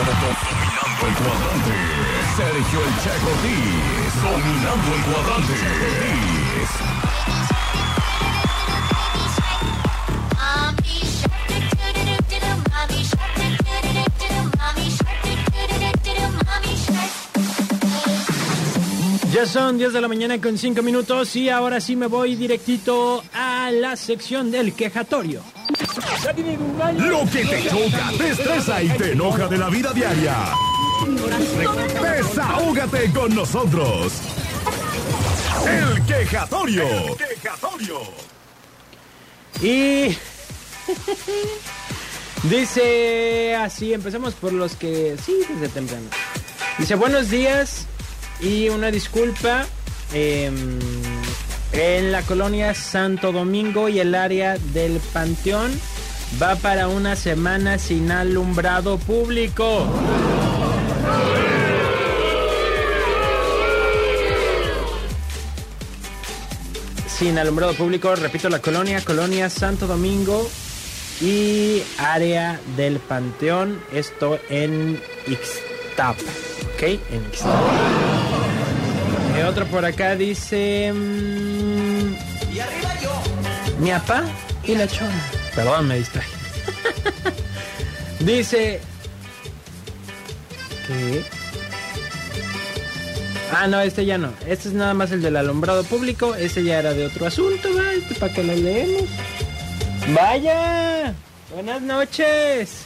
[0.00, 1.74] Dominando el cuadrante.
[2.34, 4.14] Sergio El Che Ortiz.
[4.22, 5.54] Dominando el cuadrante.
[19.40, 23.24] Ya son 10 de la mañana con 5 minutos y ahora sí me voy directito
[23.32, 25.40] a la sección del quejatorio.
[26.98, 30.36] Lo que te choca, te estresa y te enoja de la vida diaria.
[32.02, 34.12] Desahógate con nosotros.
[35.66, 36.84] El quejatorio.
[36.84, 38.00] El quejatorio.
[39.62, 40.18] Y
[42.42, 46.10] dice así, empecemos por los que sí, desde temprano.
[46.76, 47.86] Dice buenos días
[48.42, 49.66] y una disculpa
[50.12, 50.78] em,
[51.72, 55.70] en la colonia Santo Domingo y el área del Panteón
[56.40, 59.86] va para una semana sin alumbrado público.
[67.06, 70.48] Sin alumbrado público, repito, la colonia, colonia Santo Domingo
[71.20, 76.22] y área del Panteón, esto en Ixtapa,
[76.74, 76.82] ¿ok?
[76.82, 78.19] En.
[79.40, 80.92] Eh, otro por acá dice...
[80.92, 82.14] mm,
[83.82, 84.24] Mi papá
[84.64, 85.22] y la chona.
[85.54, 86.28] Perdón, me distraje.
[88.20, 88.80] dice...
[90.86, 91.24] ¿Qué?
[93.52, 94.32] Ah, no, este ya no.
[94.46, 96.34] Este es nada más el del alumbrado público.
[96.34, 97.94] Este ya era de otro asunto, ¿va?
[97.94, 99.08] Este para que lo leemos.
[100.14, 101.14] Vaya.
[101.54, 102.84] Buenas noches.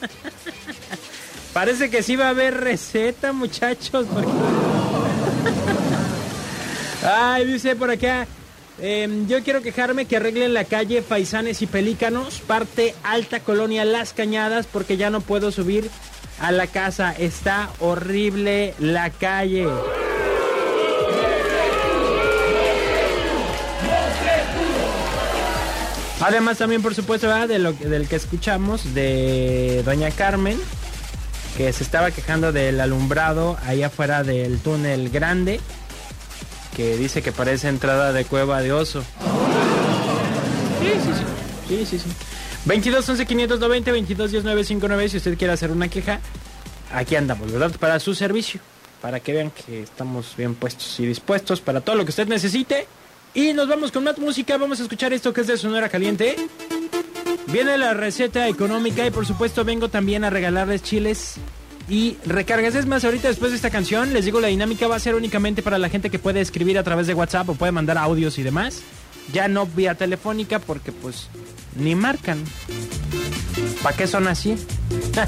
[1.52, 4.06] Parece que sí va a haber receta, muchachos.
[4.12, 4.67] porque-
[7.10, 8.26] Ay, dice por acá.
[8.80, 14.12] em, yo quiero quejarme que arreglen la calle Faisanes y Pelícanos, parte alta colonia Las
[14.12, 15.90] Cañadas, porque ya no puedo subir
[16.38, 17.12] a la casa.
[17.12, 19.66] Está horrible la calle.
[26.20, 27.28] Además también, por supuesto.
[27.46, 30.58] De lo, del que escuchamos, de Doña Carmen,
[31.56, 35.60] que se estaba quejando del alumbrado ahí afuera del túnel grande,
[36.78, 39.02] que dice que parece entrada de cueva de oso.
[40.80, 41.24] Sí, sí, sí.
[41.68, 42.08] Sí, sí, sí.
[42.66, 46.20] 22 11 590 22 10 959 si usted quiere hacer una queja,
[46.92, 47.72] aquí andamos, ¿verdad?
[47.80, 48.60] Para su servicio,
[49.02, 52.86] para que vean que estamos bien puestos y dispuestos para todo lo que usted necesite.
[53.34, 56.36] Y nos vamos con más música, vamos a escuchar esto que es de Sonora Caliente.
[57.48, 61.40] Viene la receta económica y por supuesto vengo también a regalarles chiles
[61.88, 62.74] y recargas.
[62.74, 65.62] Es más, ahorita después de esta canción les digo la dinámica va a ser únicamente
[65.62, 68.42] para la gente que puede escribir a través de WhatsApp o puede mandar audios y
[68.42, 68.82] demás.
[69.32, 71.28] Ya no vía telefónica porque pues
[71.76, 72.42] ni marcan.
[73.82, 74.56] ¿Para qué son así?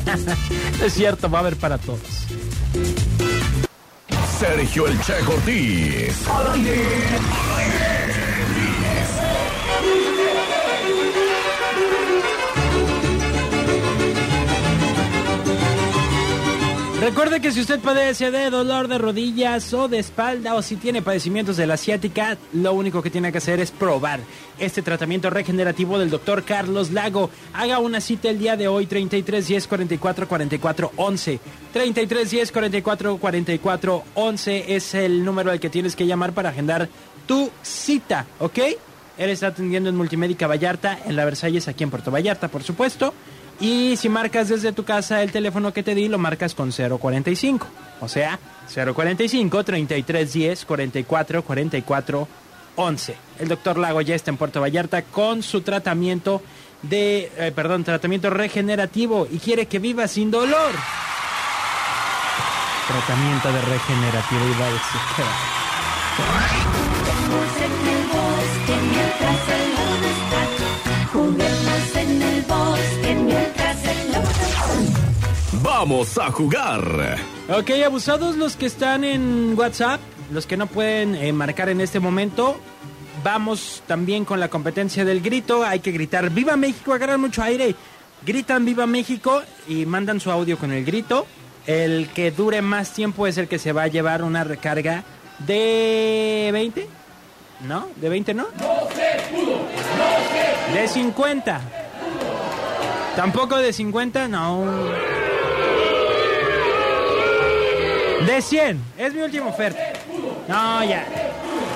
[0.85, 2.01] es cierto, va a haber para todos.
[4.39, 5.15] Sergio El Che.
[17.53, 21.67] Si usted padece de dolor de rodillas o de espalda o si tiene padecimientos de
[21.67, 24.21] la ciática, lo único que tiene que hacer es probar
[24.59, 27.31] este tratamiento regenerativo del doctor Carlos Lago.
[27.53, 31.41] Haga una cita el día de hoy, 33 10 44 44 11.
[31.73, 36.89] 33 10 44 44 11 es el número al que tienes que llamar para agendar
[37.27, 38.59] tu cita, ¿ok?
[39.19, 43.13] Él está atendiendo en Multimédica Vallarta, en la Versalles, aquí en Puerto Vallarta, por supuesto.
[43.61, 47.67] Y si marcas desde tu casa el teléfono que te di, lo marcas con 045.
[48.01, 48.39] O sea,
[48.75, 52.29] 045 3310 44 44
[52.77, 53.17] 11.
[53.39, 56.43] El doctor Lago ya está en Puerto Vallarta con su tratamiento
[56.83, 60.73] de, eh, perdón, tratamiento regenerativo y quiere que viva sin dolor.
[62.89, 65.01] Tratamiento de regenerativo iba a decir.
[75.63, 77.19] Vamos a jugar.
[77.49, 80.01] Ok, abusados los que están en WhatsApp,
[80.33, 82.59] los que no pueden eh, marcar en este momento.
[83.23, 85.65] Vamos también con la competencia del grito.
[85.65, 86.95] Hay que gritar ¡Viva México!
[86.95, 87.75] Agarran mucho aire.
[88.25, 89.43] Gritan ¡Viva México!
[89.69, 91.27] y mandan su audio con el grito.
[91.67, 95.05] El que dure más tiempo es el que se va a llevar una recarga
[95.41, 96.89] de 20.
[97.67, 97.89] ¿No?
[97.97, 98.47] ¿De 20 no?
[100.73, 101.61] De 50.
[103.15, 104.29] ¿Tampoco de 50?
[104.29, 105.20] No.
[108.27, 108.81] De 100.
[108.99, 109.81] Es mi última oferta.
[110.49, 111.05] No, ya.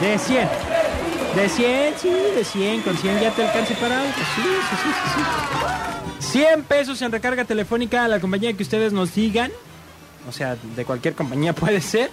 [0.00, 0.48] De 100.
[1.36, 2.82] De 100, sí, de 100.
[2.82, 4.12] Con 100 ya te alcance para algo.
[4.12, 5.20] Sí, sí, sí, sí.
[6.20, 6.32] sí.
[6.32, 9.52] 100 pesos en recarga telefónica a la compañía que ustedes nos digan.
[10.28, 12.10] O sea, de cualquier compañía puede ser.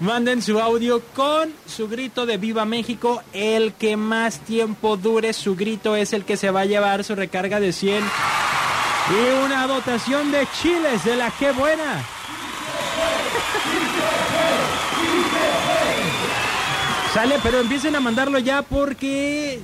[0.00, 3.22] Manden su audio con su grito de Viva México.
[3.32, 7.14] El que más tiempo dure su grito es el que se va a llevar su
[7.14, 8.04] recarga de 100.
[9.10, 12.04] Y una dotación de chiles de la que buena.
[17.14, 19.60] Sale, pero empiecen a mandarlo ya porque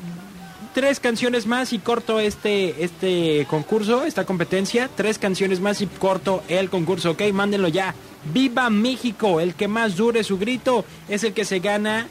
[0.73, 4.88] tres canciones más y corto este, este concurso, esta competencia.
[4.94, 7.23] Tres canciones más y corto el concurso, ¿ok?
[7.32, 7.94] Mándenlo ya.
[8.32, 9.41] ¡Viva México!
[9.41, 12.06] El que más dure su grito es el que se gana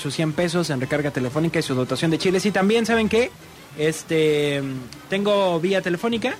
[0.00, 2.44] sus 100 pesos en recarga telefónica y su dotación de chiles.
[2.44, 3.30] Y también, ¿saben qué?
[3.78, 4.62] Este,
[5.08, 6.34] tengo vía telefónica.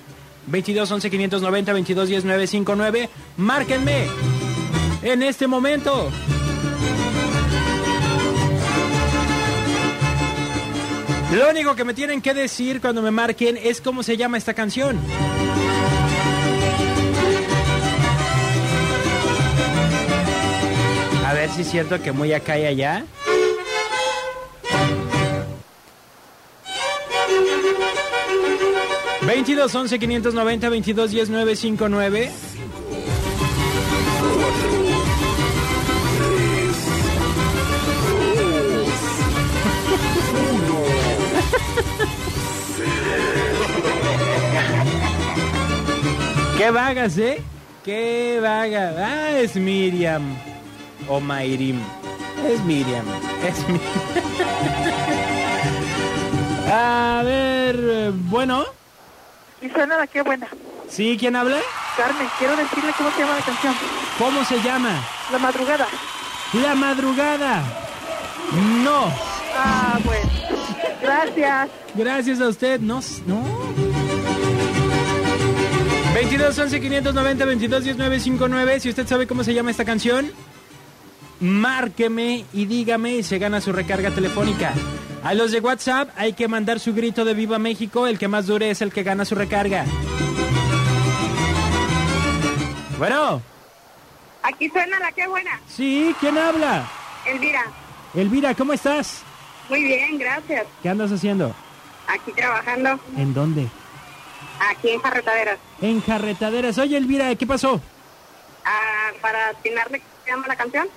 [0.49, 3.09] 22 11 590 22 10 959.
[3.37, 4.32] Márquenme
[5.03, 6.11] en este momento.
[11.35, 14.53] Lo único que me tienen que decir cuando me marquen es cómo se llama esta
[14.53, 14.99] canción.
[21.27, 23.05] A ver si es cierto que muy acá y allá.
[29.23, 32.31] ¿22 11 590 22 10 959?
[46.63, 47.43] Qué vagas, ¿eh?
[47.85, 48.95] Qué vaga.
[48.97, 50.23] Ah, es Miriam.
[51.09, 51.81] O Mayrim.
[52.47, 53.05] Es Miriam.
[53.45, 53.91] Es Miriam.
[56.73, 58.65] A ver, bueno.
[59.61, 60.47] Y suena la que buena.
[60.89, 61.17] ¿Sí?
[61.19, 61.59] ¿Quién habla?
[61.97, 63.75] Carmen, quiero decirle cómo se llama la canción.
[64.17, 65.05] ¿Cómo se llama?
[65.33, 65.89] La madrugada.
[66.53, 67.65] La madrugada.
[68.85, 69.13] No.
[69.57, 70.31] Ah, bueno.
[71.03, 71.71] Gracias.
[71.97, 72.79] Gracias a usted.
[72.79, 73.92] No, no.
[76.15, 78.81] 22 11 590 22 19 59.
[78.81, 80.31] Si usted sabe cómo se llama esta canción,
[81.41, 84.75] márqueme y dígame y se gana su recarga telefónica.
[85.25, 88.07] A los de WhatsApp hay que mandar su grito de Viva México.
[88.07, 89.85] El que más dure es el que gana su recarga.
[92.99, 93.41] Bueno,
[94.45, 95.61] Aquí suena la que buena.
[95.69, 96.89] sí, ¿quién habla?
[97.27, 97.63] Elvira.
[98.15, 99.23] Elvira, ¿cómo estás?
[99.69, 100.67] Muy bien, gracias.
[100.83, 101.55] ¿Qué andas haciendo?
[102.09, 102.99] Aquí trabajando.
[103.17, 103.69] ¿En dónde?
[104.71, 105.59] Aquí en Carretaderas.
[105.81, 106.79] En carretaderas.
[106.79, 107.81] Oye, Elvira, ¿qué pasó?
[108.65, 110.89] Ah, para atinarle cómo se llama la canción.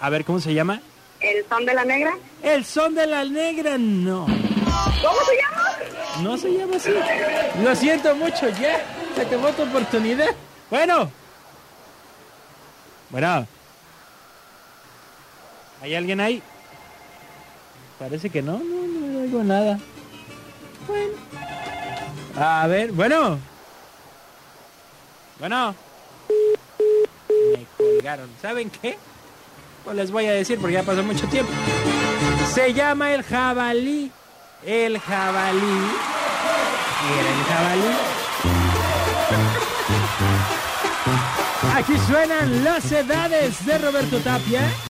[0.00, 0.80] A ver, ¿cómo se llama?
[1.20, 2.14] El son de la negra.
[2.42, 4.26] El son de la negra, no.
[4.26, 6.22] ¿Cómo se llama?
[6.22, 6.90] No se llama así.
[7.62, 8.84] Lo siento mucho, ya.
[9.14, 10.34] Se acabó tu oportunidad.
[10.70, 11.10] Bueno.
[13.10, 13.46] Bueno.
[15.82, 16.42] ¿Hay alguien ahí?
[17.98, 19.78] Parece que no, no, no oigo nada.
[20.86, 21.12] Bueno.
[22.36, 23.38] A ver, bueno.
[25.38, 25.74] Bueno.
[27.28, 28.30] Me colgaron.
[28.40, 28.98] ¿Saben qué?
[29.84, 31.52] Pues les voy a decir porque ya pasó mucho tiempo.
[32.52, 34.10] Se llama el jabalí.
[34.64, 35.90] El jabalí.
[37.18, 37.96] Era el jabalí.
[41.76, 44.62] Aquí suenan las edades de Roberto Tapia.